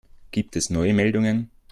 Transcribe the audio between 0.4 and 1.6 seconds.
es neue Meldungen?